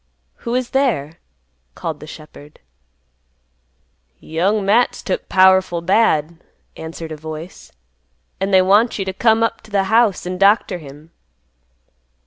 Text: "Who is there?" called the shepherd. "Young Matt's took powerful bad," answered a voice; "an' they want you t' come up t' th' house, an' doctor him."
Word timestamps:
"Who 0.37 0.55
is 0.55 0.71
there?" 0.71 1.19
called 1.75 1.99
the 1.99 2.07
shepherd. 2.07 2.59
"Young 4.19 4.65
Matt's 4.65 5.03
took 5.03 5.29
powerful 5.29 5.79
bad," 5.81 6.39
answered 6.75 7.11
a 7.11 7.17
voice; 7.17 7.71
"an' 8.39 8.49
they 8.49 8.63
want 8.63 8.97
you 8.97 9.05
t' 9.05 9.13
come 9.13 9.43
up 9.43 9.61
t' 9.61 9.69
th' 9.71 9.75
house, 9.85 10.25
an' 10.25 10.39
doctor 10.39 10.79
him." 10.79 11.11